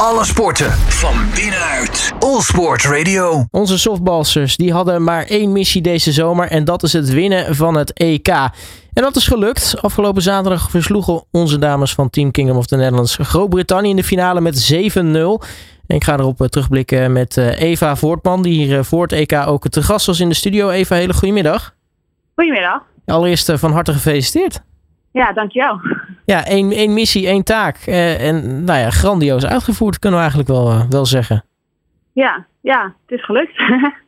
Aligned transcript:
Alle 0.00 0.24
sporten 0.24 0.70
van 0.72 1.14
binnenuit. 1.34 2.12
All 2.18 2.40
Sport 2.40 2.84
Radio. 2.84 3.44
Onze 3.50 3.78
softballsters 3.78 4.56
die 4.56 4.72
hadden 4.72 5.04
maar 5.04 5.24
één 5.24 5.52
missie 5.52 5.82
deze 5.82 6.12
zomer 6.12 6.48
en 6.48 6.64
dat 6.64 6.82
is 6.82 6.92
het 6.92 7.12
winnen 7.12 7.54
van 7.54 7.76
het 7.76 7.92
EK. 7.92 8.28
En 8.28 9.02
dat 9.02 9.16
is 9.16 9.26
gelukt. 9.26 9.82
Afgelopen 9.82 10.22
zaterdag 10.22 10.70
versloegen 10.70 11.24
onze 11.30 11.58
dames 11.58 11.94
van 11.94 12.10
Team 12.10 12.30
Kingdom 12.30 12.56
of 12.56 12.66
the 12.66 12.76
Netherlands 12.76 13.18
Groot-Brittannië 13.20 13.90
in 13.90 13.96
de 13.96 14.04
finale 14.04 14.40
met 14.40 14.74
7-0. 14.74 14.98
En 15.86 15.96
ik 15.96 16.04
ga 16.04 16.18
erop 16.18 16.40
eh, 16.40 16.46
terugblikken 16.46 17.12
met 17.12 17.36
eh, 17.36 17.60
Eva 17.60 17.96
Voortman, 17.96 18.42
die 18.42 18.64
hier 18.64 18.78
eh, 18.78 18.84
voor 18.84 19.02
het 19.02 19.12
EK 19.12 19.32
ook 19.46 19.68
te 19.68 19.82
gast 19.82 20.06
was 20.06 20.20
in 20.20 20.28
de 20.28 20.34
studio. 20.34 20.70
Eva, 20.70 20.94
hele 20.94 21.14
goedemiddag. 21.14 21.74
Goedemiddag. 22.34 22.82
Allereerst 23.06 23.52
van 23.54 23.72
harte 23.72 23.92
gefeliciteerd. 23.92 24.62
Ja, 25.12 25.32
dankjewel. 25.32 25.80
Ja, 26.26 26.44
één, 26.44 26.72
één 26.72 26.92
missie, 26.92 27.26
één 27.26 27.42
taak. 27.42 27.76
en 27.86 28.64
nou 28.64 28.78
ja, 28.78 28.90
grandioos 28.90 29.46
uitgevoerd, 29.46 29.98
kunnen 29.98 30.18
we 30.18 30.26
eigenlijk 30.26 30.58
wel, 30.58 30.88
wel 30.88 31.06
zeggen. 31.06 31.44
Ja, 32.12 32.46
ja, 32.60 32.94
het 33.06 33.18
is 33.18 33.24
gelukt. 33.24 33.56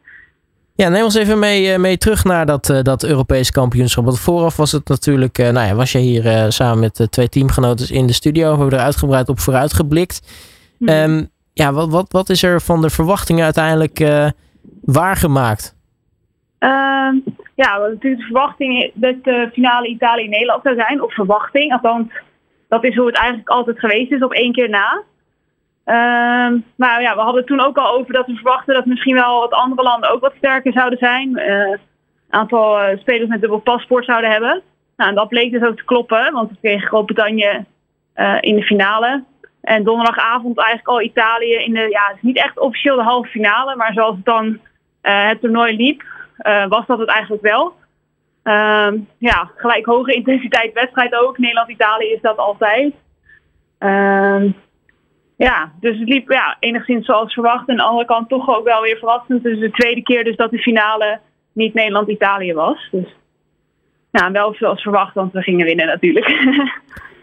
Ja, 0.74 0.88
neem 0.88 1.04
ons 1.04 1.14
even 1.14 1.38
mee, 1.38 1.78
mee 1.78 1.98
terug 1.98 2.24
naar 2.24 2.46
dat, 2.46 2.80
dat 2.82 3.04
Europees 3.04 3.50
kampioenschap. 3.50 4.04
Want 4.04 4.20
vooraf 4.20 4.56
was 4.56 4.73
het 4.73 4.88
natuurlijk, 4.88 5.38
nou 5.38 5.66
ja, 5.66 5.74
was 5.74 5.92
je 5.92 5.98
hier 5.98 6.52
samen 6.52 6.78
met 6.78 7.06
twee 7.10 7.28
teamgenoten 7.28 7.95
in 7.95 8.06
de 8.06 8.12
studio. 8.12 8.52
We 8.52 8.59
hebben 8.59 8.78
er 8.78 8.84
uitgebreid 8.84 9.28
op 9.28 9.40
vooruit 9.40 9.73
geblikt. 9.73 10.20
Mm 10.78 11.28
ja, 11.59 11.73
wat, 11.73 11.88
wat, 11.88 12.12
wat 12.12 12.28
is 12.28 12.42
er 12.42 12.60
van 12.60 12.80
de 12.80 12.90
verwachtingen 12.90 13.45
uiteindelijk 13.45 14.00
uh, 14.00 14.26
waargemaakt? 14.80 15.76
Ja, 17.64 17.78
natuurlijk 17.78 18.20
de 18.20 18.26
verwachting 18.26 18.90
dat 18.94 19.24
de 19.24 19.50
finale 19.52 19.86
Italië-Nederland 19.86 20.62
zou 20.62 20.74
zijn. 20.74 21.02
Of 21.02 21.14
verwachting, 21.14 21.72
althans, 21.72 22.12
dat 22.68 22.84
is 22.84 22.96
hoe 22.96 23.06
het 23.06 23.16
eigenlijk 23.16 23.48
altijd 23.48 23.78
geweest 23.78 24.12
is, 24.12 24.22
op 24.22 24.32
één 24.32 24.52
keer 24.52 24.68
na. 24.68 25.02
Uh, 25.86 26.60
maar 26.76 27.02
ja, 27.02 27.14
we 27.14 27.20
hadden 27.20 27.36
het 27.36 27.46
toen 27.46 27.60
ook 27.60 27.78
al 27.78 27.92
over 27.92 28.12
dat 28.12 28.26
we 28.26 28.34
verwachten 28.34 28.74
dat 28.74 28.86
misschien 28.86 29.14
wel 29.14 29.40
wat 29.40 29.52
andere 29.52 29.82
landen 29.82 30.10
ook 30.10 30.20
wat 30.20 30.34
sterker 30.37 30.73
zouden 30.73 30.98
zijn. 30.98 31.28
Uh, 31.38 31.45
een 31.46 31.78
aantal 32.30 32.80
uh, 32.80 32.98
spelers 32.98 33.28
met 33.28 33.40
dubbel 33.40 33.59
paspoort 33.59 34.04
zouden 34.04 34.30
hebben. 34.30 34.62
Nou, 34.96 35.10
en 35.10 35.16
dat 35.16 35.28
bleek 35.28 35.52
dus 35.52 35.62
ook 35.62 35.76
te 35.76 35.84
kloppen, 35.84 36.32
want 36.32 36.50
we 36.50 36.56
kregen 36.60 36.88
Groot-Brittannië 36.88 37.65
in 38.40 38.56
de 38.56 38.65
finale. 38.65 39.24
En 39.62 39.84
donderdagavond 39.84 40.59
eigenlijk 40.59 40.88
al 40.88 41.02
Italië 41.02 41.54
in 41.54 41.74
de, 41.74 41.88
ja, 41.90 42.06
het 42.06 42.16
is 42.16 42.22
niet 42.22 42.43
echt 42.43 42.59
officieel 42.59 42.96
de 42.96 43.02
halve 43.02 43.28
finale, 43.28 43.76
maar 43.76 43.93
zoals 43.93 44.16
het 44.16 44.24
dan 44.24 44.59
het 45.00 45.40
toernooi 45.40 45.76
liep, 45.76 46.02
was 46.68 46.86
dat 46.86 46.98
het 46.98 47.08
eigenlijk 47.08 47.42
wel. 47.42 47.74
Uh, 48.44 48.92
ja, 49.18 49.50
gelijk 49.56 49.86
hoge 49.86 50.14
intensiteit 50.14 50.72
wedstrijd 50.72 51.14
ook. 51.14 51.38
Nederland-Italië 51.38 52.12
is 52.12 52.20
dat 52.20 52.36
altijd. 52.36 52.94
Ehm, 53.78 54.50
ja, 55.36 55.72
dus 55.80 55.98
het 55.98 56.09
liep 56.09 56.30
ja, 56.30 56.56
enigszins 56.60 57.06
zoals 57.06 57.32
verwacht. 57.32 57.68
En 57.68 57.70
aan 57.70 57.76
de 57.76 57.82
andere 57.82 58.06
kant 58.06 58.28
toch 58.28 58.48
ook 58.56 58.64
wel 58.64 58.82
weer 58.82 58.96
verrassend. 58.96 59.46
Is 59.46 59.59
de 59.59 59.70
tweede 59.70 60.02
keer 60.02 60.24
dus 60.24 60.36
dat 60.36 60.50
de 60.50 60.59
finale 60.59 61.20
niet 61.52 61.74
Nederland-Italië 61.74 62.54
was. 62.54 62.88
Dus 62.90 63.16
ja, 64.10 64.31
wel 64.31 64.54
zoals 64.54 64.82
verwacht, 64.82 65.14
want 65.14 65.32
we 65.32 65.42
gingen 65.42 65.66
winnen 65.66 65.86
natuurlijk. 65.86 66.26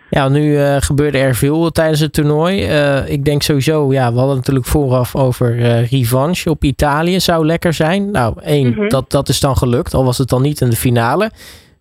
Ja, 0.09 0.29
nu 0.29 0.43
uh, 0.43 0.75
gebeurde 0.79 1.17
er 1.17 1.35
veel 1.35 1.71
tijdens 1.71 1.99
het 1.99 2.13
toernooi. 2.13 2.69
Uh, 2.69 3.09
ik 3.09 3.25
denk 3.25 3.41
sowieso, 3.41 3.93
ja, 3.93 4.13
we 4.13 4.17
hadden 4.17 4.35
natuurlijk 4.35 4.65
vooraf 4.65 5.15
over 5.15 5.55
uh, 5.55 5.91
revanche 5.91 6.49
op 6.49 6.63
Italië. 6.63 7.19
Zou 7.19 7.45
lekker 7.45 7.73
zijn. 7.73 8.11
Nou, 8.11 8.41
één, 8.41 8.67
mm 8.67 8.73
-hmm. 8.73 8.89
dat, 8.89 9.11
dat 9.11 9.29
is 9.29 9.39
dan 9.39 9.57
gelukt. 9.57 9.93
Al 9.93 10.05
was 10.05 10.17
het 10.17 10.29
dan 10.29 10.41
niet 10.41 10.61
in 10.61 10.69
de 10.69 10.75
finale. 10.75 11.31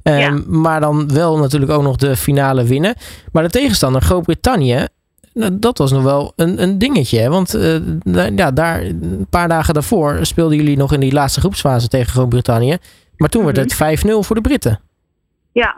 Um, 0.02 0.18
ja. 0.18 0.40
Maar 0.46 0.80
dan 0.80 1.12
wel 1.12 1.38
natuurlijk 1.38 1.72
ook 1.72 1.82
nog 1.82 1.96
de 1.96 2.16
finale 2.16 2.64
winnen. 2.64 2.94
Maar 3.32 3.42
de 3.42 3.50
tegenstander, 3.50 4.02
Groot-Brittannië, 4.02 4.86
nou, 5.32 5.58
dat 5.58 5.78
was 5.78 5.92
nog 5.92 6.02
wel 6.02 6.32
een, 6.36 6.62
een 6.62 6.78
dingetje. 6.78 7.18
Hè? 7.18 7.28
Want 7.28 7.58
ja, 8.36 8.50
daar, 8.50 8.82
een 8.82 9.26
paar 9.30 9.48
dagen 9.48 9.74
daarvoor 9.74 10.18
speelden 10.22 10.56
jullie 10.56 10.76
nog 10.76 10.92
in 10.92 11.00
die 11.00 11.12
laatste 11.12 11.40
groepsfase 11.40 11.88
tegen 11.88 12.12
Groot-Brittannië. 12.12 12.76
Maar 13.16 13.28
toen 13.28 13.42
mm 13.42 13.46
-hmm. 13.46 13.56
werd 13.56 13.78
het 13.78 14.06
5-0 14.06 14.18
voor 14.18 14.36
de 14.36 14.42
Britten. 14.42 14.80
Ja, 15.52 15.76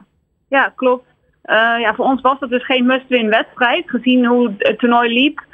ja 0.48 0.72
klopt. 0.76 1.04
Uh, 1.46 1.80
ja, 1.80 1.94
voor 1.94 2.04
ons 2.04 2.20
was 2.20 2.38
dat 2.38 2.50
dus 2.50 2.64
geen 2.64 2.86
must-win 2.86 3.28
wedstrijd. 3.28 3.90
Gezien 3.90 4.26
hoe 4.26 4.54
het 4.58 4.78
toernooi 4.78 5.12
liep, 5.12 5.44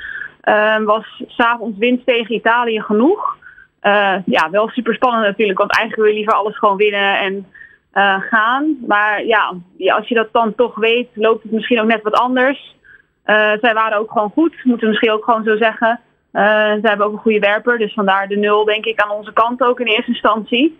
uh, 0.44 0.78
was 0.78 1.22
s'avonds 1.26 1.78
winst 1.78 2.06
tegen 2.06 2.34
Italië 2.34 2.80
genoeg. 2.80 3.36
Uh, 3.82 4.16
ja, 4.26 4.50
wel 4.50 4.68
super 4.68 4.94
spannend 4.94 5.24
natuurlijk, 5.24 5.58
want 5.58 5.76
eigenlijk 5.76 6.02
wil 6.02 6.12
je 6.12 6.18
liever 6.18 6.38
alles 6.38 6.58
gewoon 6.58 6.76
winnen 6.76 7.18
en 7.18 7.46
gaan. 8.30 8.76
Maar 8.86 9.24
ja, 9.24 9.54
als 9.86 10.08
je 10.08 10.14
dat 10.14 10.28
dan 10.32 10.54
toch 10.54 10.74
weet, 10.74 11.08
loopt 11.14 11.42
het 11.42 11.52
misschien 11.52 11.80
ook 11.80 11.86
net 11.86 12.02
wat 12.02 12.18
anders. 12.18 12.76
zij 13.60 13.74
waren 13.74 13.98
ook 13.98 14.10
gewoon 14.10 14.30
goed, 14.30 14.64
moeten 14.64 14.86
we 14.86 14.86
misschien 14.86 15.12
ook 15.12 15.24
gewoon 15.24 15.44
zo 15.44 15.56
zeggen. 15.56 16.00
ze 16.32 16.80
hebben 16.82 17.06
ook 17.06 17.12
een 17.12 17.18
goede 17.18 17.38
werper, 17.38 17.78
dus 17.78 17.92
vandaar 17.92 18.28
de 18.28 18.36
nul 18.36 18.64
denk 18.64 18.84
ik 18.84 19.00
aan 19.00 19.10
onze 19.10 19.32
kant 19.32 19.62
ook 19.62 19.80
in 19.80 19.86
eerste 19.86 20.10
instantie. 20.10 20.78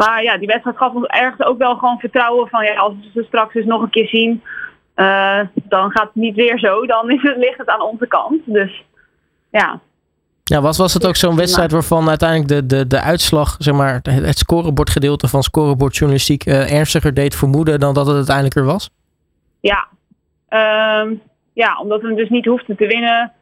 Ehm, 0.00 0.10
maar 0.10 0.22
ja, 0.22 0.38
die 0.38 0.46
wedstrijd 0.46 0.76
gaf 0.76 0.94
ons 0.94 1.06
ergens 1.06 1.46
ook 1.46 1.58
wel 1.58 1.76
gewoon 1.76 1.98
vertrouwen 1.98 2.48
van 2.48 2.64
ja, 2.64 2.74
als 2.74 2.92
we 2.94 3.10
ze 3.14 3.24
straks 3.26 3.54
dus 3.54 3.64
nog 3.64 3.82
een 3.82 3.90
keer 3.90 4.08
zien, 4.08 4.42
uh, 4.96 5.40
dan 5.54 5.90
gaat 5.90 6.06
het 6.06 6.14
niet 6.14 6.34
weer 6.34 6.58
zo. 6.58 6.86
Dan 6.86 7.10
is 7.10 7.22
het, 7.22 7.36
ligt 7.36 7.58
het 7.58 7.68
aan 7.68 7.82
onze 7.82 8.06
kant. 8.06 8.40
Dus 8.44 8.84
ja. 9.50 9.80
Ja, 10.44 10.60
was, 10.60 10.78
was 10.78 10.94
het 10.94 11.06
ook 11.06 11.16
zo'n 11.16 11.36
wedstrijd 11.36 11.70
waarvan 11.70 12.08
uiteindelijk 12.08 12.48
de, 12.48 12.66
de, 12.66 12.86
de 12.86 13.00
uitslag, 13.00 13.56
zeg 13.58 13.74
maar, 13.74 14.00
het 14.02 14.38
scorebordgedeelte 14.38 15.28
van 15.28 15.42
scorebordjournalistiek 15.42 16.46
uh, 16.46 16.72
ernstiger 16.72 17.14
deed 17.14 17.36
vermoeden 17.36 17.80
dan 17.80 17.94
dat 17.94 18.06
het 18.06 18.16
uiteindelijk 18.16 18.56
er 18.56 18.64
was? 18.64 18.90
Ja, 19.60 19.88
um, 21.02 21.22
ja 21.52 21.78
omdat 21.80 22.00
we 22.00 22.14
dus 22.14 22.28
niet 22.28 22.44
hoefden 22.44 22.76
te 22.76 22.86
winnen 22.86 23.32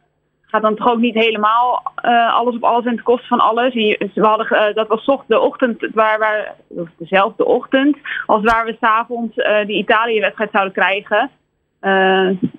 gaat 0.49 0.61
dan 0.61 0.75
toch 0.75 0.91
ook 0.91 0.99
niet 0.99 1.15
helemaal 1.15 1.83
uh, 2.05 2.35
alles 2.35 2.55
op 2.55 2.63
alles 2.63 2.85
en 2.85 2.95
ten 2.95 3.03
koste 3.03 3.27
van 3.27 3.39
alles. 3.39 3.73
We 3.73 4.09
hadden, 4.13 4.47
uh, 4.51 4.75
dat 4.75 4.87
was 4.87 5.23
de 5.27 5.39
ochtend, 5.39 5.87
waar, 5.93 6.19
waar, 6.19 6.55
dezelfde 6.97 7.45
ochtend 7.45 7.97
als 8.25 8.43
waar 8.43 8.65
we 8.65 8.77
s'avonds 8.79 9.37
uh, 9.37 9.65
die 9.65 9.77
Italië-wedstrijd 9.77 10.51
zouden 10.51 10.73
krijgen. 10.73 11.29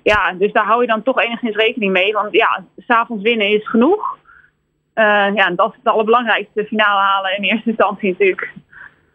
ja, 0.03 0.33
dus 0.37 0.51
daar 0.51 0.65
hou 0.65 0.81
je 0.81 0.87
dan 0.87 1.03
toch 1.03 1.21
enigszins 1.21 1.55
rekening 1.55 1.91
mee. 1.91 2.13
Want 2.13 2.31
ja, 2.31 2.63
s'avonds 2.77 3.23
winnen 3.23 3.49
is 3.49 3.69
genoeg. 3.69 4.17
ja, 5.35 5.51
dat 5.55 5.71
is 5.71 5.77
het 5.83 5.93
allerbelangrijkste, 5.93 6.65
finale 6.65 6.99
halen 6.99 7.37
in 7.37 7.43
eerste 7.43 7.69
instantie 7.69 8.09
natuurlijk. 8.09 8.53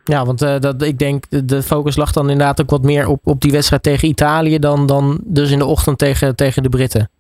Ja, 0.05 0.25
want 0.25 0.39
dat, 0.39 0.83
ik 0.83 0.99
denk 0.99 1.25
de 1.47 1.63
focus 1.63 1.97
lag 1.97 2.13
dan 2.13 2.31
inderdaad 2.31 2.61
ook 2.61 2.71
wat 2.71 2.83
meer 2.83 3.09
op, 3.09 3.21
op 3.25 3.41
die 3.41 3.53
wedstrijd 3.53 3.83
tegen 3.83 4.09
Italië 4.09 4.59
dan, 4.59 4.87
dan 4.87 5.21
dus 5.25 5.51
in 5.51 5.59
de 5.59 5.65
ochtend 5.65 5.99
tegen, 5.99 6.37
tegen 6.37 6.63
de 6.63 6.69
Britten 6.69 7.11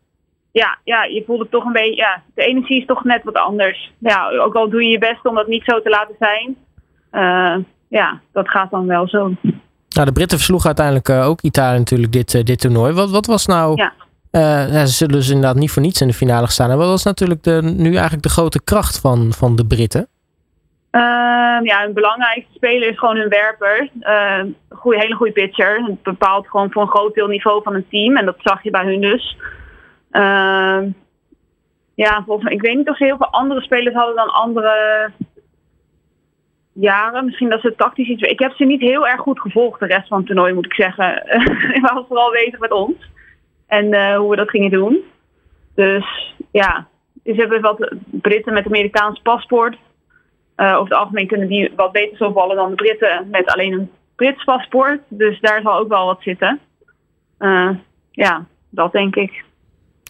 ja, 0.62 0.78
ja, 0.84 1.04
je 1.04 1.22
voelt 1.26 1.40
het 1.40 1.50
toch 1.50 1.64
een 1.64 1.72
beetje. 1.72 1.96
Ja, 1.96 2.22
de 2.34 2.44
energie 2.44 2.80
is 2.80 2.86
toch 2.86 3.04
net 3.04 3.24
wat 3.24 3.34
anders. 3.34 3.92
Ja, 3.98 4.30
ook 4.30 4.54
al 4.54 4.70
doe 4.70 4.82
je 4.82 4.90
je 4.90 4.98
best 4.98 5.24
om 5.24 5.34
dat 5.34 5.46
niet 5.46 5.64
zo 5.64 5.82
te 5.82 5.88
laten 5.88 6.14
zijn. 6.18 6.56
Uh, 7.12 7.64
ja, 7.88 8.20
dat 8.32 8.48
gaat 8.48 8.70
dan 8.70 8.86
wel 8.86 9.08
zo. 9.08 9.18
Nou, 9.88 10.06
de 10.06 10.12
Britten 10.12 10.36
versloegen 10.36 10.66
uiteindelijk 10.66 11.08
uh, 11.08 11.28
ook 11.28 11.40
Italië 11.40 11.78
natuurlijk 11.78 12.12
dit, 12.12 12.34
uh, 12.34 12.42
dit 12.42 12.60
toernooi. 12.60 12.92
Wat, 12.92 13.10
wat 13.10 13.26
was 13.26 13.46
nou. 13.46 13.76
Ja. 13.76 13.92
ja. 14.30 14.86
ze 14.86 14.92
zullen 14.92 15.14
dus 15.14 15.28
inderdaad 15.28 15.56
niet 15.56 15.70
voor 15.70 15.82
niets 15.82 16.00
in 16.00 16.06
de 16.06 16.12
finale 16.12 16.50
staan. 16.50 16.70
En 16.70 16.78
wat 16.78 16.88
was 16.88 17.04
natuurlijk 17.04 17.42
de, 17.42 17.60
nu 17.76 17.92
eigenlijk 17.92 18.22
de 18.22 18.28
grote 18.28 18.62
kracht 18.64 19.00
van, 19.00 19.32
van 19.32 19.56
de 19.56 19.66
Britten? 19.66 20.08
Ehm, 20.90 21.64
ja, 21.64 21.84
een 21.84 21.94
belangrijkste 21.94 22.52
speler 22.54 22.88
is 22.88 22.98
gewoon 22.98 23.16
een 23.16 23.28
werper. 23.28 23.90
een 24.00 24.56
goede, 24.68 24.98
hele 24.98 25.14
goede 25.14 25.32
pitcher. 25.32 25.84
Het 25.84 26.02
bepaalt 26.02 26.48
gewoon 26.48 26.72
voor 26.72 26.82
een 26.82 26.88
groot 26.88 27.14
deel 27.14 27.26
niveau 27.26 27.62
van 27.62 27.74
een 27.74 27.86
team. 27.90 28.16
En 28.16 28.24
dat 28.24 28.36
zag 28.38 28.62
je 28.62 28.70
bij 28.70 28.84
hun 28.84 29.00
dus. 29.00 29.36
Uh, 30.16 30.82
ja, 31.94 32.22
volgens 32.24 32.44
mij, 32.44 32.54
ik 32.54 32.60
weet 32.60 32.76
niet 32.76 32.88
of 32.88 32.96
ze 32.96 33.04
heel 33.04 33.16
veel 33.16 33.30
andere 33.30 33.60
spelers 33.60 33.94
hadden 33.94 34.16
dan 34.16 34.32
andere 34.32 35.10
jaren. 36.72 37.24
Misschien 37.24 37.48
dat 37.48 37.60
ze 37.60 37.74
tactisch 37.76 38.08
iets. 38.08 38.22
Ik 38.22 38.38
heb 38.38 38.52
ze 38.52 38.64
niet 38.64 38.80
heel 38.80 39.06
erg 39.06 39.20
goed 39.20 39.40
gevolgd, 39.40 39.80
de 39.80 39.86
rest 39.86 40.08
van 40.08 40.18
het 40.18 40.26
toernooi, 40.26 40.52
moet 40.52 40.64
ik 40.64 40.74
zeggen. 40.74 41.32
ik 41.76 41.90
was 41.92 42.04
vooral 42.08 42.30
bezig 42.30 42.58
met 42.58 42.72
ons 42.72 42.94
en 43.66 43.92
uh, 43.92 44.16
hoe 44.16 44.30
we 44.30 44.36
dat 44.36 44.50
gingen 44.50 44.70
doen. 44.70 45.02
Dus 45.74 46.34
ja, 46.50 46.86
ze 47.24 47.32
hebben 47.32 47.60
wat 47.60 47.94
Britten 48.10 48.52
met 48.52 48.66
Amerikaans 48.66 49.20
paspoort. 49.20 49.76
Uh, 50.56 50.72
over 50.74 50.88
het 50.88 50.98
algemeen 50.98 51.26
kunnen 51.26 51.48
die 51.48 51.72
wat 51.76 51.92
beter 51.92 52.16
zo 52.16 52.32
vallen 52.32 52.56
dan 52.56 52.70
de 52.70 52.76
Britten 52.76 53.28
met 53.30 53.46
alleen 53.46 53.72
een 53.72 53.90
Brits 54.16 54.44
paspoort. 54.44 55.00
Dus 55.08 55.40
daar 55.40 55.60
zal 55.62 55.78
ook 55.78 55.88
wel 55.88 56.06
wat 56.06 56.22
zitten. 56.22 56.60
Uh, 57.38 57.70
ja, 58.10 58.44
dat 58.70 58.92
denk 58.92 59.16
ik. 59.16 59.44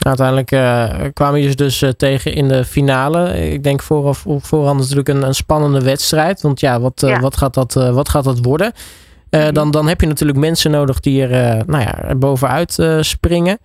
Uiteindelijk 0.06 0.50
uh, 0.50 0.94
kwamen 1.12 1.40
jullie 1.40 1.56
dus 1.56 1.82
uh, 1.82 1.90
tegen 1.90 2.34
in 2.34 2.48
de 2.48 2.64
finale. 2.64 3.50
Ik 3.50 3.62
denk 3.62 3.82
vooraf, 3.82 4.24
voorhand 4.26 4.78
natuurlijk 4.78 5.08
een, 5.08 5.22
een 5.22 5.34
spannende 5.34 5.80
wedstrijd. 5.80 6.40
Want 6.40 6.60
ja, 6.60 6.80
wat, 6.80 7.00
ja. 7.00 7.20
wat, 7.20 7.36
gaat, 7.36 7.54
dat, 7.54 7.72
wat 7.72 8.08
gaat 8.08 8.24
dat 8.24 8.38
worden? 8.42 8.72
-hmm. 9.30 9.52
dan, 9.52 9.70
dan 9.70 9.88
heb 9.88 10.00
je 10.00 10.06
natuurlijk 10.06 10.38
mensen 10.38 10.70
nodig 10.70 11.00
die 11.00 11.26
er, 11.26 11.64
nou 11.66 11.82
ja, 11.82 12.14
bovenuit 12.14 12.78
springen. 13.00 13.58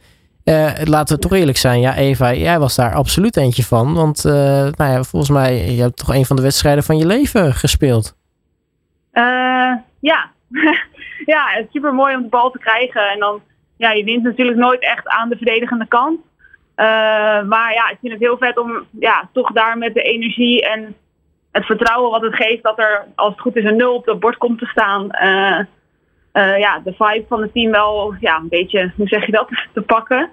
laten 0.84 1.16
we 1.16 1.22
toch 1.22 1.34
eerlijk 1.34 1.58
zijn. 1.58 1.80
Ja, 1.80 1.96
Eva, 1.96 2.34
jij 2.34 2.60
was 2.60 2.76
daar 2.76 2.94
absoluut 2.94 3.38
eentje 3.38 3.64
van. 3.64 3.94
Want 3.94 4.24
nou 4.24 4.74
ja, 4.92 5.04
volgens 5.04 5.32
mij, 5.32 5.72
je 5.72 5.82
hebt 5.82 5.98
toch 5.98 6.16
een 6.16 6.26
van 6.26 6.36
de 6.36 6.42
wedstrijden 6.42 6.84
van 6.84 6.98
je 6.98 7.06
leven 7.06 7.54
gespeeld. 7.54 8.16
ja. 10.00 10.30
ja, 11.34 11.46
het 11.48 11.66
is 11.66 11.72
super 11.72 11.94
mooi 11.94 12.16
om 12.16 12.22
de 12.22 12.30
bal 12.30 12.52
te 12.52 12.60
krijgen. 12.60 13.10
En 13.12 13.20
dan 13.20 13.42
ja, 13.82 13.92
je 13.92 14.04
wint 14.04 14.24
natuurlijk 14.24 14.58
nooit 14.58 14.82
echt 14.82 15.08
aan 15.08 15.30
de 15.30 15.36
verdedigende 15.36 15.88
kant. 15.88 16.20
Maar 17.46 17.74
ja, 17.74 17.90
ik 17.90 17.98
vind 18.02 18.14
het 18.14 18.22
heel 18.22 18.38
vet 18.38 18.58
om 18.58 18.86
ja, 19.00 19.30
toch 19.34 19.52
daar 19.52 19.78
met 19.78 19.94
de 19.94 20.02
energie 20.02 20.70
en 20.70 20.96
het 21.52 21.66
vertrouwen 21.66 22.12
wat 22.12 22.22
het 22.22 22.36
geeft 22.36 22.64
dat 22.64 22.80
er, 22.80 23.06
als 23.16 23.32
het 23.32 23.42
goed 23.42 23.56
is, 23.56 23.64
een 23.64 23.76
nul 23.76 23.96
op 23.96 24.06
het 24.06 24.20
bord 24.20 24.38
komt 24.38 24.60
te 24.60 24.66
staan. 24.66 25.08
ja, 26.34 26.82
de 26.84 26.94
vibe 26.98 27.26
van 27.28 27.42
het 27.42 27.54
team 27.54 27.72
wel 27.72 28.16
ja, 28.20 28.38
een 28.38 28.50
beetje, 28.50 28.92
hoe 28.96 29.08
zeg 29.08 29.26
je 29.26 29.32
dat, 29.32 29.48
te 29.74 29.82
pakken. 29.82 30.30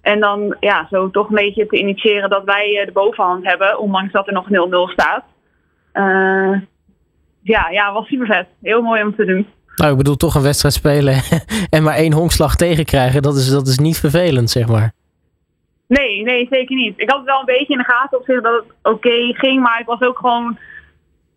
En 0.00 0.20
dan 0.20 0.56
ja, 0.60 0.86
zo 0.90 1.10
toch 1.10 1.28
een 1.28 1.34
beetje 1.34 1.66
te 1.66 1.78
initiëren 1.78 2.30
dat 2.30 2.44
wij 2.44 2.82
de 2.84 2.92
bovenhand 2.92 3.46
hebben, 3.46 3.78
ondanks 3.78 4.12
dat 4.12 4.26
er 4.26 4.32
nog 4.32 4.46
0-0 4.48 4.92
staat. 4.92 5.24
ja, 7.42 7.68
ja, 7.70 7.92
was 7.92 8.06
super 8.06 8.26
vet. 8.26 8.46
Heel 8.62 8.82
mooi 8.82 9.02
om 9.02 9.16
te 9.16 9.24
doen. 9.24 9.46
Nou, 9.76 9.90
ik 9.90 9.96
bedoel 9.96 10.16
toch 10.16 10.34
een 10.34 10.42
wedstrijd 10.42 10.74
spelen 10.74 11.22
en 11.70 11.82
maar 11.82 11.94
één 11.94 12.12
honkslag 12.12 12.56
tegenkrijgen. 12.56 13.22
Dat 13.22 13.36
is, 13.36 13.50
dat 13.50 13.66
is 13.66 13.78
niet 13.78 13.98
vervelend, 13.98 14.50
zeg 14.50 14.68
maar. 14.68 14.92
Nee, 15.88 16.22
nee, 16.22 16.46
zeker 16.50 16.76
niet. 16.76 17.00
Ik 17.00 17.10
had 17.10 17.18
het 17.18 17.28
wel 17.28 17.38
een 17.38 17.44
beetje 17.44 17.72
in 17.72 17.78
de 17.78 17.92
gaten 17.92 18.18
op 18.18 18.24
zich 18.24 18.42
dat 18.42 18.64
het 18.64 18.94
oké 18.94 19.32
ging. 19.34 19.62
Maar 19.62 19.80
ik 19.80 19.86
was 19.86 20.00
ook 20.00 20.18
gewoon 20.18 20.58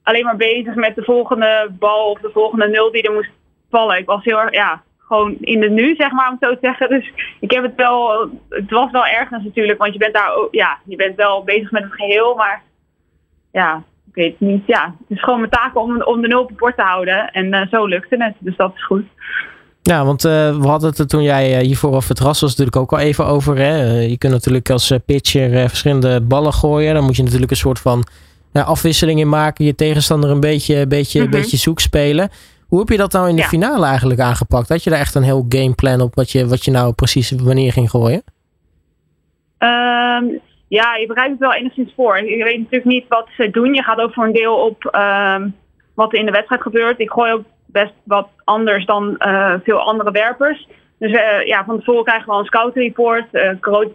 alleen 0.04 0.26
maar 0.26 0.36
bezig 0.36 0.76
met 0.76 0.96
de 0.96 1.04
volgende 1.04 1.68
bal 1.80 2.10
of 2.10 2.20
de 2.20 2.30
volgende 2.34 2.68
nul 2.68 2.92
die 2.92 3.04
er 3.04 3.14
moest 3.14 3.32
vallen. 3.70 3.98
Ik 3.98 4.06
was 4.06 4.24
heel 4.24 4.42
erg, 4.42 4.54
ja, 4.54 4.84
gewoon 5.00 5.38
in 5.40 5.60
de 5.60 5.70
nu, 5.70 5.96
zeg 5.96 6.12
maar, 6.12 6.30
om 6.30 6.38
zo 6.40 6.54
te 6.54 6.58
zeggen. 6.62 6.90
Dus 6.90 7.12
ik 7.40 7.52
heb 7.52 7.64
het 7.64 7.76
wel, 7.76 8.30
het 8.50 8.70
was 8.70 8.92
wel 8.92 9.06
ergens 9.06 9.44
natuurlijk, 9.44 9.80
want 9.80 9.94
je 9.94 10.00
bent 10.00 10.14
daar 10.14 10.36
ook, 10.36 10.54
ja, 10.54 10.80
je 10.86 10.96
bent 10.96 11.16
wel 11.16 11.44
bezig 11.44 11.72
met 11.72 11.84
het 11.84 11.94
geheel. 11.94 12.36
Maar 12.36 12.64
ja, 13.52 13.84
ik 14.08 14.16
weet 14.16 14.32
het 14.40 14.50
niet. 14.50 14.64
Ja, 14.66 14.96
het 15.00 15.18
is 15.18 15.24
gewoon 15.24 15.40
mijn 15.40 15.52
taak 15.52 15.78
om, 15.78 16.22
de 16.22 16.28
nul 16.28 16.42
op 16.42 16.50
het 16.50 16.58
bord 16.58 16.76
te 16.76 16.82
houden. 16.82 17.32
En 17.32 17.46
uh, 17.46 17.68
zo 17.68 17.86
lukte 17.86 18.24
het. 18.24 18.36
Dus 18.40 18.56
dat 18.56 18.74
is 18.76 18.86
goed. 18.86 19.06
Ja, 19.84 20.06
want 20.06 20.26
uh, 20.26 20.32
we 20.58 20.68
hadden 20.68 20.94
het 20.96 21.10
toen 21.10 21.24
jij 21.24 21.58
uh, 21.58 21.66
hiervoor 21.66 21.96
of 21.96 22.08
het 22.08 22.20
ras 22.20 22.42
was 22.42 22.50
natuurlijk 22.50 22.76
ook 22.76 22.92
al 22.92 23.00
even 23.00 23.26
over. 23.26 23.58
Hè? 23.58 24.00
je 24.00 24.18
kunt 24.18 24.34
natuurlijk 24.34 24.70
als 24.70 24.94
pitcher 25.06 25.70
verschillende 25.70 26.22
ballen 26.22 26.54
gooien. 26.54 26.94
Dan 26.94 27.04
moet 27.04 27.16
je 27.16 27.24
natuurlijk 27.24 27.52
een 27.52 27.58
soort 27.58 27.80
van 27.80 28.04
afwisseling 28.54 29.20
in 29.20 29.30
maken. 29.30 29.66
Je 29.66 29.76
tegenstander 29.76 30.30
een 30.30 30.40
beetje, 30.40 30.88
beetje, 30.88 31.20
mm 31.20 31.26
-hmm. 31.26 31.40
beetje 31.40 31.58
zoek 31.58 31.80
spelen. 31.80 32.30
Hoe 32.68 32.80
heb 32.80 32.90
je 32.90 32.98
dat 32.98 33.12
nou 33.12 33.30
in 33.30 33.36
de 33.36 33.42
ja. 33.42 33.48
finale 33.48 33.86
eigenlijk 33.86 34.20
aangepakt? 34.20 34.70
Had 34.70 34.84
je 34.84 34.90
daar 34.90 35.00
echt 35.00 35.16
een 35.16 35.24
heel 35.24 35.46
gameplan 35.50 36.02
op 36.02 36.16
wat 36.16 36.32
je, 36.32 36.48
wat 36.48 36.66
je 36.66 36.72
nou 36.72 36.94
precies 36.94 37.32
wanneer 37.32 37.72
ging 37.72 37.90
gooien? 37.90 38.24
Um, 39.60 40.40
ja, 40.68 40.96
je 40.96 41.08
bereidt 41.08 41.32
het 41.32 41.40
wel 41.40 41.54
enigszins 41.54 41.94
voor. 41.96 42.24
Je 42.24 42.44
weet 42.44 42.58
natuurlijk 42.58 42.86
niet 42.86 43.06
wat 43.08 43.28
ze 43.38 43.50
doen. 43.50 43.74
Je 43.74 43.84
gaat 43.84 44.00
ook 44.00 44.14
voor 44.14 44.26
een 44.26 44.34
deel 44.34 44.56
op 44.56 44.84
um, 44.96 45.56
wat 45.94 46.14
er 46.14 46.20
in 46.20 46.26
de 46.26 46.32
wedstrijd 46.32 46.62
gebeurt. 46.62 47.00
Ik 47.00 47.12
gooi 47.12 47.32
ook 47.32 47.44
best 47.72 47.94
wat 48.04 48.30
anders 48.44 48.86
dan 48.86 49.16
uh, 49.20 49.54
veel 49.64 49.80
andere 49.80 50.12
werpers. 50.12 50.68
Dus 51.00 51.12
uh, 51.12 51.46
ja, 51.46 51.66
van 51.66 51.78
tevoren 51.78 52.04
krijgen 52.04 52.26
we 52.26 52.32
al 52.32 52.40
een 52.40 52.46
scout 52.46 52.76
report. 52.76 53.26
Uh, 53.32 53.50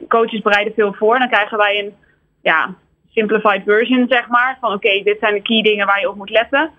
coaches 0.08 0.40
bereiden 0.40 0.72
veel 0.74 0.92
voor. 0.92 1.18
Dan 1.18 1.28
krijgen 1.28 1.58
wij 1.58 1.78
een 1.78 1.94
ja, 2.42 2.74
simplified 3.10 3.62
version, 3.64 4.06
zeg 4.08 4.28
maar. 4.28 4.56
Van 4.60 4.72
oké, 4.72 5.02
dit 5.02 5.16
zijn 5.20 5.34
de 5.34 5.42
key 5.42 5.62
dingen 5.62 5.86
waar 5.86 6.00
je 6.00 6.08
op 6.08 6.16
moet 6.16 6.30
letten. 6.30 6.70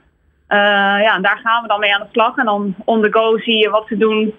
ja, 0.48 1.16
en 1.16 1.22
daar 1.22 1.40
gaan 1.44 1.62
we 1.62 1.68
dan 1.68 1.80
mee 1.80 1.96
aan 1.96 2.02
de 2.02 2.08
slag. 2.12 2.38
En 2.38 2.46
dan 2.46 2.76
on 2.86 3.02
the 3.02 3.12
go 3.12 3.38
zie 3.38 3.58
je 3.58 3.70
wat 3.70 3.88
ze 3.88 3.98
doen 3.98 4.34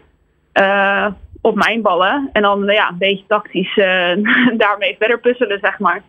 op 1.40 1.54
mijn 1.54 1.82
ballen. 1.82 2.28
En 2.32 2.42
dan 2.42 2.64
ja, 2.64 2.88
een 2.88 2.98
beetje 2.98 3.26
tactisch 3.26 3.74
daarmee 4.64 4.96
verder 4.98 5.20
puzzelen, 5.20 5.58
zeg 5.58 5.78
maar. 5.78 6.02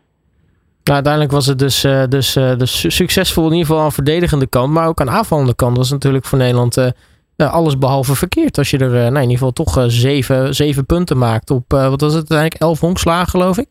Nou, 0.89 1.01
uiteindelijk 1.01 1.33
was 1.33 1.45
het 1.45 1.59
dus, 1.59 1.85
uh, 1.85 2.03
dus, 2.09 2.35
uh, 2.35 2.55
dus 2.55 2.95
succesvol 2.95 3.45
in 3.45 3.51
ieder 3.51 3.65
geval 3.65 3.83
aan 3.83 3.91
verdedigende 3.91 4.47
kant. 4.47 4.73
Maar 4.73 4.87
ook 4.87 5.01
aan 5.01 5.09
aanvallende 5.09 5.55
kant 5.55 5.77
was 5.77 5.91
natuurlijk 5.91 6.25
voor 6.25 6.37
Nederland 6.37 6.93
alles 7.37 7.77
behalve 7.77 8.15
verkeerd. 8.15 8.57
Als 8.57 8.69
je 8.69 8.77
er 8.77 8.89
nou, 8.89 9.15
in 9.15 9.21
ieder 9.21 9.31
geval 9.31 9.51
toch 9.51 9.83
zeven, 9.87 10.55
zeven 10.55 10.85
punten 10.85 11.17
maakt 11.17 11.49
op, 11.49 11.63
wat 11.67 12.01
was 12.01 12.13
het 12.13 12.31
uiteindelijk, 12.31 12.61
elf 12.61 12.79
honkslagen 12.79 13.27
geloof 13.27 13.57
ik? 13.57 13.67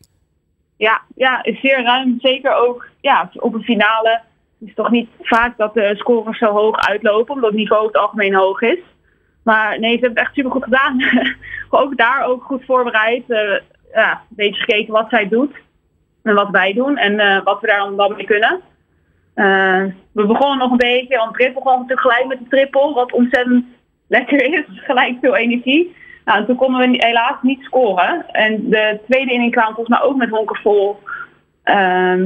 Ja, 0.77 1.01
ja, 1.15 1.39
zeer 1.43 1.83
ruim. 1.83 2.17
Zeker 2.19 2.55
ook 2.55 2.87
ja, 3.01 3.29
op 3.33 3.53
een 3.53 3.63
finale. 3.63 4.21
Is 4.59 4.73
toch 4.73 4.91
niet 4.91 5.09
vaak 5.21 5.57
dat 5.57 5.73
de 5.73 5.93
scores 5.95 6.37
zo 6.37 6.51
hoog 6.51 6.77
uitlopen, 6.77 7.33
omdat 7.33 7.49
het 7.49 7.59
niveau 7.59 7.85
het 7.85 7.97
algemeen 7.97 8.35
hoog 8.35 8.61
is. 8.61 8.79
Maar 9.43 9.79
nee, 9.79 9.93
ze 9.93 9.99
hebben 9.99 10.17
het 10.17 10.27
echt 10.27 10.35
super 10.35 10.51
goed 10.51 10.63
gedaan. 10.63 11.03
ook 11.69 11.97
daar 11.97 12.25
ook 12.25 12.43
goed 12.43 12.65
voorbereid. 12.65 13.23
Ja, 13.93 14.11
een 14.11 14.35
beetje 14.35 14.61
gekeken 14.61 14.93
wat 14.93 15.09
zij 15.09 15.27
doet. 15.27 15.51
En 16.23 16.35
wat 16.35 16.49
wij 16.49 16.73
doen. 16.73 16.97
En 16.97 17.13
uh, 17.13 17.43
wat 17.43 17.61
we 17.61 17.67
daar 17.67 17.95
dan 17.95 18.15
mee 18.15 18.25
kunnen. 18.25 18.61
Uh, 19.35 19.83
we 20.11 20.25
begonnen 20.25 20.57
nog 20.57 20.71
een 20.71 20.77
beetje. 20.77 21.17
Want 21.17 21.33
Triple 21.33 21.53
begon 21.53 21.73
natuurlijk 21.73 22.01
gelijk 22.01 22.27
met 22.27 22.39
de 22.39 22.47
triple. 22.49 22.93
Wat 22.93 23.11
ontzettend 23.11 23.65
lekker 24.07 24.53
is. 24.53 24.65
Gelijk 24.89 25.17
veel 25.21 25.35
energie. 25.35 25.95
Nou, 26.25 26.39
en 26.39 26.45
toen 26.45 26.55
konden 26.55 26.91
we 26.91 27.05
helaas 27.05 27.37
niet 27.41 27.63
scoren. 27.63 28.25
En 28.31 28.69
de 28.69 28.99
tweede 29.07 29.33
inning 29.33 29.51
kwam 29.51 29.73
volgens 29.73 29.87
mij 29.87 30.01
ook 30.01 30.15
met 30.15 30.29
honken 30.29 30.55
vol. 30.55 30.99
Uh, 31.65 32.23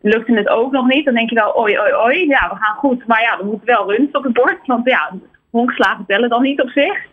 lukte 0.00 0.32
het 0.32 0.48
ook 0.48 0.72
nog 0.72 0.86
niet. 0.86 1.04
Dan 1.04 1.14
denk 1.14 1.28
je 1.28 1.34
wel, 1.34 1.56
oi, 1.56 1.78
oi, 1.78 1.94
oi. 1.94 2.26
Ja, 2.26 2.48
we 2.48 2.56
gaan 2.56 2.76
goed. 2.76 3.06
Maar 3.06 3.20
ja, 3.20 3.38
er 3.38 3.44
moet 3.44 3.64
wel 3.64 3.94
rust 3.94 4.16
op 4.16 4.24
het 4.24 4.32
bord. 4.32 4.66
Want 4.66 4.88
ja, 4.88 5.12
honkslagen 5.50 6.04
tellen 6.06 6.28
dan 6.28 6.42
niet 6.42 6.62
op 6.62 6.68
zich. 6.68 7.06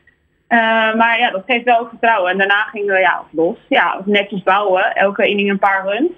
Uh, 0.50 0.60
maar 0.96 1.20
ja, 1.20 1.32
dat 1.32 1.44
geeft 1.46 1.64
wel 1.64 1.88
vertrouwen. 1.90 2.32
En 2.32 2.38
daarna 2.38 2.64
gingen 2.64 2.94
we 2.94 3.00
ja, 3.00 3.24
los. 3.32 3.58
Ja, 3.70 4.02
netjes 4.06 4.44
bouwen. 4.44 4.96
Elke 4.96 5.28
inning 5.28 5.50
een 5.50 5.60
paar 5.60 5.86
runs. 5.88 6.12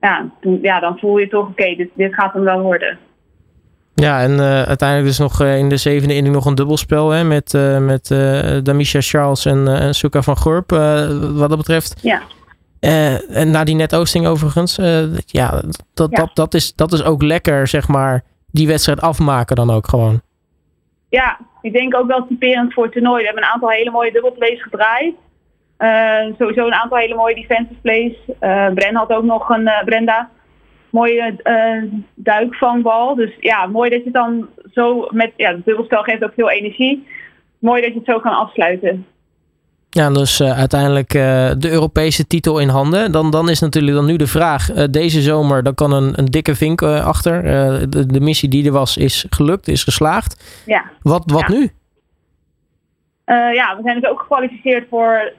Ja, 0.00 0.28
toen, 0.40 0.58
ja 0.62 0.80
dan 0.80 0.98
voel 0.98 1.18
je 1.18 1.28
toch, 1.28 1.48
oké, 1.48 1.50
okay, 1.50 1.76
dit, 1.76 1.88
dit 1.94 2.14
gaat 2.14 2.32
hem 2.32 2.42
wel 2.42 2.60
worden. 2.60 2.98
Ja, 3.94 4.20
en 4.20 4.30
uh, 4.30 4.62
uiteindelijk 4.62 5.08
dus 5.08 5.18
nog 5.18 5.42
uh, 5.42 5.58
in 5.58 5.68
de 5.68 5.76
zevende 5.76 6.14
inning 6.14 6.34
nog 6.34 6.44
een 6.46 6.54
dubbelspel 6.54 7.10
hè, 7.10 7.24
met, 7.24 7.52
uh, 7.54 7.78
met 7.78 8.08
Damisha 8.64 9.00
Charles 9.00 9.44
en, 9.44 9.68
en 9.68 9.94
Suka 9.94 10.22
van 10.22 10.36
Gorp, 10.36 10.70
wat 11.34 11.48
dat 11.48 11.56
betreft. 11.56 11.94
Ja. 12.02 12.22
en 12.80 13.50
na 13.50 13.64
die 13.64 13.74
net 13.74 13.94
Oosting 13.94 14.26
overigens, 14.26 14.76
ja, 15.26 15.50
dat, 15.94 16.10
ja. 16.10 16.16
Dat, 16.16 16.30
dat, 16.34 16.54
is, 16.54 16.74
dat 16.74 16.92
is 16.92 17.02
ook 17.02 17.22
lekker, 17.22 17.66
zeg 17.66 17.88
maar, 17.88 18.24
die 18.50 18.66
wedstrijd 18.66 19.00
afmaken 19.00 19.56
dan 19.56 19.70
ook 19.70 19.88
gewoon. 19.88 20.20
Ja, 21.10 21.38
ik 21.60 21.72
denk 21.72 21.96
ook 21.96 22.06
wel 22.06 22.26
typerend 22.26 22.72
voor 22.72 22.84
het 22.84 22.92
toernooi. 22.92 23.20
We 23.20 23.24
hebben 23.24 23.42
een 23.42 23.50
aantal 23.50 23.70
hele 23.70 23.90
mooie 23.90 24.12
dubbelplays 24.12 24.62
gedraaid. 24.62 25.14
Uh, 25.78 26.34
sowieso 26.38 26.66
een 26.66 26.74
aantal 26.74 26.98
hele 26.98 27.14
mooie 27.14 27.34
defensive 27.34 27.80
plays. 27.80 28.16
Uh, 28.40 28.68
Bren 28.74 28.94
had 28.94 29.12
ook 29.12 29.24
nog 29.24 29.48
een, 29.48 29.62
uh, 29.62 29.84
Brenda, 29.84 30.30
mooie 30.90 31.36
duikvangbal. 32.14 33.14
Dus 33.14 33.30
ja, 33.40 33.66
mooi 33.66 33.90
dat 33.90 33.98
je 33.98 34.04
het 34.04 34.14
dan 34.14 34.48
zo 34.72 35.08
met, 35.10 35.32
ja, 35.36 35.50
het 35.50 35.64
dubbelspel 35.64 36.02
geeft 36.02 36.24
ook 36.24 36.34
veel 36.34 36.50
energie. 36.50 37.06
Mooi 37.58 37.82
dat 37.82 37.92
je 37.92 37.98
het 37.98 38.08
zo 38.08 38.20
kan 38.20 38.32
afsluiten. 38.32 39.06
Ja, 39.92 40.10
dus 40.10 40.40
uh, 40.40 40.58
uiteindelijk 40.58 41.14
uh, 41.14 41.50
de 41.58 41.70
Europese 41.70 42.26
titel 42.26 42.58
in 42.58 42.68
handen. 42.68 43.12
Dan, 43.12 43.30
dan 43.30 43.48
is 43.48 43.60
natuurlijk 43.60 43.94
dan 43.94 44.06
nu 44.06 44.16
de 44.16 44.26
vraag, 44.26 44.70
uh, 44.70 44.84
deze 44.90 45.20
zomer, 45.20 45.62
dan 45.62 45.74
kan 45.74 45.92
een, 45.92 46.18
een 46.18 46.24
dikke 46.24 46.54
vink 46.54 46.82
achter. 46.82 47.42
De, 47.90 48.06
de, 48.06 48.20
missie 48.20 48.48
die 48.48 48.66
er 48.66 48.72
was, 48.72 48.96
is 48.96 49.26
gelukt, 49.30 49.68
is 49.68 49.84
geslaagd. 49.84 50.62
Ja. 50.66 50.84
Wat, 51.02 51.22
wat 51.26 51.48
ja. 51.48 51.54
nu? 51.54 51.70
ja, 53.54 53.76
we 53.76 53.82
zijn 53.82 54.00
dus 54.00 54.10
ook 54.10 54.20
gekwalificeerd 54.20 54.86
voor 54.88 55.32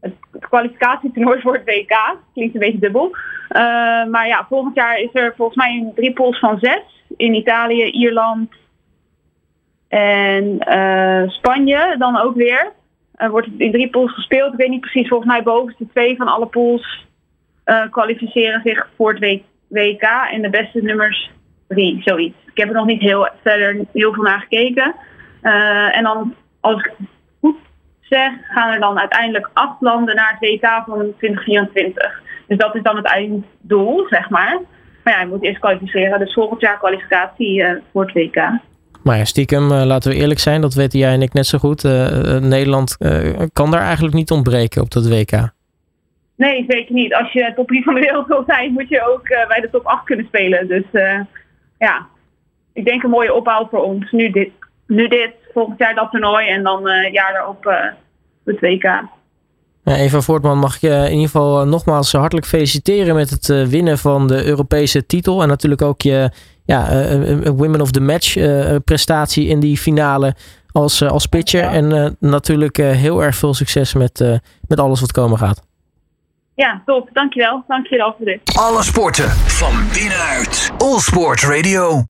het 0.00 0.14
kwalificatietoernooi 0.38 1.40
voor 1.40 1.54
het 1.54 1.64
WK. 1.64 2.16
Klinkt 2.34 2.54
een 2.54 2.60
beetje 2.60 2.78
dubbel. 2.78 3.16
maar 4.10 4.26
ja, 4.26 4.46
volgend 4.48 4.74
jaar 4.74 4.98
is 4.98 5.10
er 5.12 5.34
volgens 5.36 5.56
mij 5.56 5.92
drie 5.94 6.12
pools 6.12 6.38
van 6.38 6.58
zes. 6.60 7.04
In 7.16 7.34
Italië, 7.34 7.84
Ierland 7.84 8.52
en 9.88 10.56
Spanje 11.30 11.94
dan 11.98 12.16
ook 12.16 12.34
weer. 12.34 12.72
Uh, 13.18 13.28
wordt 13.28 13.46
het 13.46 13.58
in 13.58 13.72
drie 13.72 13.90
pools 13.90 14.14
gespeeld. 14.14 14.52
Ik 14.52 14.58
weet 14.58 14.68
niet 14.68 14.80
precies, 14.80 15.08
volgens 15.08 15.30
mij 15.30 15.42
bovenste 15.42 15.86
twee 15.92 16.16
van 16.16 16.28
alle 16.28 16.46
pools 16.46 17.06
uh, 17.64 17.82
kwalificeren 17.90 18.60
zich 18.64 18.88
voor 18.96 19.14
het 19.14 19.42
WK. 19.68 20.02
En 20.30 20.42
de 20.42 20.50
beste 20.50 20.82
nummers 20.82 21.30
drie, 21.68 22.02
zoiets. 22.02 22.36
Ik 22.46 22.56
heb 22.56 22.68
er 22.68 22.74
nog 22.74 22.86
niet 22.86 23.00
heel, 23.00 23.28
verder 23.42 23.84
heel 23.92 24.12
veel 24.12 24.22
naar 24.22 24.40
gekeken. 24.40 24.94
Uh, 25.42 25.96
en 25.96 26.02
dan, 26.02 26.34
als 26.60 26.80
ik 26.80 26.92
goed 27.40 27.56
zeg, 28.00 28.32
gaan 28.48 28.72
er 28.72 28.80
dan 28.80 28.98
uiteindelijk 28.98 29.50
acht 29.52 29.80
landen 29.80 30.14
naar 30.14 30.36
het 30.38 30.50
WK 30.50 30.66
van 30.86 31.14
2024. 31.18 32.22
Dus 32.46 32.58
dat 32.58 32.74
is 32.74 32.82
dan 32.82 32.96
het 32.96 33.06
einddoel, 33.06 34.06
zeg 34.08 34.30
maar. 34.30 34.60
Maar 35.04 35.14
ja, 35.14 35.20
je 35.20 35.26
moet 35.26 35.42
eerst 35.42 35.60
kwalificeren. 35.60 36.18
Dus 36.18 36.32
volgend 36.32 36.60
jaar 36.60 36.78
kwalificatie 36.78 37.64
voor 37.92 38.04
het 38.04 38.14
WK. 38.14 38.50
Maar 39.04 39.16
ja, 39.16 39.24
stiekem, 39.24 39.70
uh, 39.70 39.84
laten 39.84 40.10
we 40.10 40.16
eerlijk 40.16 40.40
zijn, 40.40 40.60
dat 40.60 40.74
weten 40.74 40.98
jij 40.98 41.12
en 41.12 41.22
ik 41.22 41.32
net 41.32 41.46
zo 41.46 41.58
goed. 41.58 41.84
Uh, 41.84 42.10
uh, 42.10 42.40
Nederland 42.40 42.96
kan 43.52 43.70
daar 43.70 43.82
eigenlijk 43.82 44.14
niet 44.14 44.30
ontbreken 44.30 44.82
op 44.82 44.90
dat 44.90 45.08
WK. 45.08 45.52
Nee, 46.36 46.64
zeker 46.68 46.94
niet. 46.94 47.14
Als 47.14 47.32
je 47.32 47.52
top 47.56 47.68
3 47.68 47.84
van 47.84 47.94
de 47.94 48.00
wereld 48.00 48.26
wil 48.26 48.44
zijn, 48.46 48.72
moet 48.72 48.88
je 48.88 49.12
ook 49.12 49.28
bij 49.48 49.60
de 49.60 49.68
top 49.70 49.86
8 49.86 50.04
kunnen 50.04 50.26
spelen. 50.26 50.68
Dus 50.68 50.84
ja, 51.78 52.06
ik 52.72 52.84
denk 52.84 53.02
een 53.02 53.10
mooie 53.10 53.34
opbouw 53.34 53.68
voor 53.70 53.82
ons. 53.82 54.10
Nu 54.10 54.30
dit, 54.30 54.50
nu 54.86 55.08
dit 55.08 55.32
volgend 55.52 55.78
jaar 55.78 55.94
dat 55.94 56.10
toernooi 56.10 56.48
en 56.48 56.62
dan 56.62 56.82
jaar 57.12 57.32
daarop 57.32 57.64
het 58.44 58.60
WK. 58.60 59.02
Ja, 59.84 59.96
Eva 59.96 60.20
Voortman, 60.20 60.58
mag 60.58 60.74
ik 60.74 60.80
je 60.80 60.88
in 60.88 61.10
ieder 61.10 61.24
geval 61.24 61.66
nogmaals 61.66 62.12
hartelijk 62.12 62.46
feliciteren 62.46 63.14
met 63.14 63.30
het 63.30 63.46
winnen 63.68 63.98
van 63.98 64.26
de 64.26 64.44
Europese 64.44 65.06
titel. 65.06 65.42
En 65.42 65.48
natuurlijk 65.48 65.82
ook 65.82 66.02
je 66.02 66.30
ja, 66.64 67.08
Women 67.54 67.80
of 67.80 67.90
the 67.90 68.00
Match 68.00 68.36
prestatie 68.84 69.46
in 69.48 69.60
die 69.60 69.78
finale 69.78 70.34
als, 70.72 71.02
als 71.02 71.26
pitcher. 71.26 71.62
En 71.62 72.16
natuurlijk 72.20 72.76
heel 72.76 73.22
erg 73.22 73.36
veel 73.36 73.54
succes 73.54 73.94
met, 73.94 74.40
met 74.68 74.80
alles 74.80 75.00
wat 75.00 75.12
komen 75.12 75.38
gaat. 75.38 75.62
Ja, 76.54 76.82
top. 76.86 77.08
Dankjewel. 77.12 77.64
Dankjewel 77.68 78.14
voor 78.16 78.26
dit. 78.26 78.40
Alle 78.58 78.82
sporten 78.82 79.30
van 79.30 79.72
binnenuit. 79.92 80.72
All 80.78 80.98
Sport 80.98 81.42
Radio. 81.42 82.02